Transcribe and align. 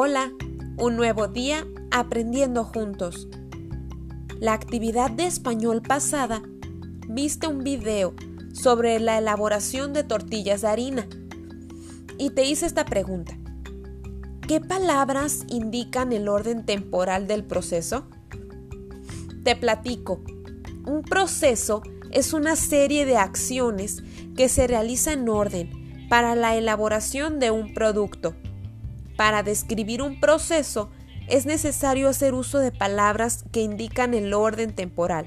Hola, 0.00 0.32
un 0.76 0.94
nuevo 0.94 1.26
día 1.26 1.66
aprendiendo 1.90 2.62
juntos. 2.62 3.26
La 4.38 4.52
actividad 4.52 5.10
de 5.10 5.26
español 5.26 5.82
pasada 5.82 6.40
viste 7.08 7.48
un 7.48 7.64
video 7.64 8.14
sobre 8.52 9.00
la 9.00 9.18
elaboración 9.18 9.92
de 9.92 10.04
tortillas 10.04 10.60
de 10.60 10.68
harina 10.68 11.08
y 12.16 12.30
te 12.30 12.44
hice 12.44 12.66
esta 12.66 12.84
pregunta. 12.84 13.36
¿Qué 14.46 14.60
palabras 14.60 15.44
indican 15.48 16.12
el 16.12 16.28
orden 16.28 16.64
temporal 16.64 17.26
del 17.26 17.42
proceso? 17.42 18.06
Te 19.42 19.56
platico. 19.56 20.22
Un 20.86 21.02
proceso 21.02 21.82
es 22.12 22.34
una 22.34 22.54
serie 22.54 23.04
de 23.04 23.16
acciones 23.16 24.04
que 24.36 24.48
se 24.48 24.68
realiza 24.68 25.12
en 25.12 25.28
orden 25.28 26.06
para 26.08 26.36
la 26.36 26.54
elaboración 26.54 27.40
de 27.40 27.50
un 27.50 27.74
producto. 27.74 28.36
Para 29.18 29.42
describir 29.42 30.00
un 30.00 30.20
proceso 30.20 30.92
es 31.26 31.44
necesario 31.44 32.08
hacer 32.08 32.34
uso 32.34 32.60
de 32.60 32.70
palabras 32.70 33.44
que 33.50 33.62
indican 33.62 34.14
el 34.14 34.32
orden 34.32 34.72
temporal, 34.72 35.26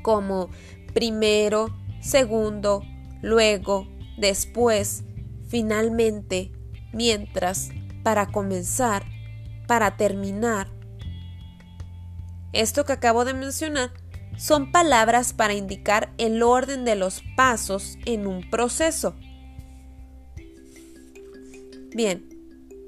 como 0.00 0.48
primero, 0.94 1.68
segundo, 2.00 2.82
luego, 3.20 3.86
después, 4.16 5.04
finalmente, 5.46 6.50
mientras, 6.94 7.68
para 8.02 8.28
comenzar, 8.28 9.04
para 9.68 9.98
terminar. 9.98 10.72
Esto 12.54 12.86
que 12.86 12.94
acabo 12.94 13.26
de 13.26 13.34
mencionar 13.34 13.92
son 14.38 14.72
palabras 14.72 15.34
para 15.34 15.52
indicar 15.52 16.14
el 16.16 16.42
orden 16.42 16.86
de 16.86 16.94
los 16.96 17.22
pasos 17.36 17.98
en 18.06 18.26
un 18.26 18.48
proceso. 18.48 19.14
Bien, 21.94 22.33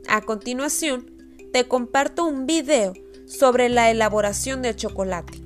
a 0.08 0.20
continuación 0.22 1.10
te 1.52 1.66
comparto 1.68 2.24
un 2.24 2.46
video 2.46 2.92
sobre 3.26 3.68
la 3.68 3.90
elaboración 3.90 4.62
del 4.62 4.76
chocolate. 4.76 5.40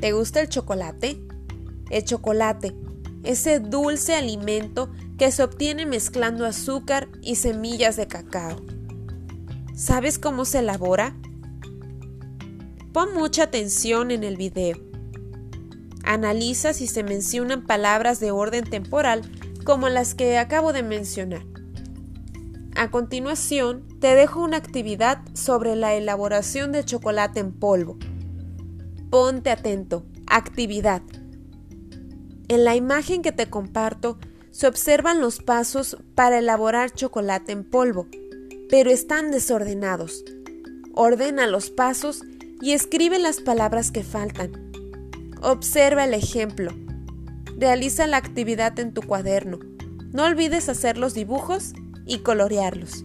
¿Te 0.00 0.12
gusta 0.12 0.40
el 0.40 0.48
chocolate? 0.48 1.20
El 1.90 2.04
chocolate, 2.04 2.74
ese 3.22 3.60
dulce 3.60 4.14
alimento 4.14 4.90
que 5.18 5.30
se 5.30 5.42
obtiene 5.42 5.86
mezclando 5.86 6.44
azúcar 6.44 7.08
y 7.22 7.36
semillas 7.36 7.96
de 7.96 8.06
cacao. 8.06 8.60
¿Sabes 9.74 10.18
cómo 10.18 10.44
se 10.44 10.58
elabora? 10.58 11.16
Pon 12.92 13.14
mucha 13.14 13.44
atención 13.44 14.10
en 14.10 14.24
el 14.24 14.36
video. 14.36 14.78
Analiza 16.02 16.72
si 16.72 16.86
se 16.86 17.02
mencionan 17.02 17.66
palabras 17.66 18.20
de 18.20 18.30
orden 18.30 18.64
temporal 18.64 19.22
como 19.64 19.88
las 19.88 20.14
que 20.14 20.38
acabo 20.38 20.72
de 20.72 20.82
mencionar. 20.82 21.55
A 22.78 22.90
continuación, 22.90 23.88
te 24.00 24.14
dejo 24.14 24.42
una 24.42 24.58
actividad 24.58 25.22
sobre 25.32 25.76
la 25.76 25.94
elaboración 25.94 26.72
de 26.72 26.84
chocolate 26.84 27.40
en 27.40 27.52
polvo. 27.52 27.96
Ponte 29.08 29.50
atento. 29.50 30.04
Actividad. 30.26 31.00
En 32.48 32.64
la 32.64 32.76
imagen 32.76 33.22
que 33.22 33.32
te 33.32 33.48
comparto 33.48 34.18
se 34.50 34.66
observan 34.66 35.22
los 35.22 35.38
pasos 35.40 35.96
para 36.14 36.38
elaborar 36.38 36.92
chocolate 36.92 37.52
en 37.52 37.64
polvo, 37.64 38.08
pero 38.68 38.90
están 38.90 39.30
desordenados. 39.30 40.22
Ordena 40.92 41.46
los 41.46 41.70
pasos 41.70 42.24
y 42.60 42.72
escribe 42.72 43.18
las 43.18 43.40
palabras 43.40 43.90
que 43.90 44.04
faltan. 44.04 44.70
Observa 45.40 46.04
el 46.04 46.12
ejemplo. 46.12 46.72
Realiza 47.56 48.06
la 48.06 48.18
actividad 48.18 48.78
en 48.78 48.92
tu 48.92 49.00
cuaderno. 49.00 49.60
No 50.12 50.24
olvides 50.24 50.68
hacer 50.68 50.98
los 50.98 51.14
dibujos 51.14 51.72
y 52.06 52.18
colorearlos. 52.18 53.04